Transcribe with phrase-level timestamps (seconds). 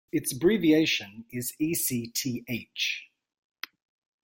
[0.11, 3.01] Its abbreviation is Ecth.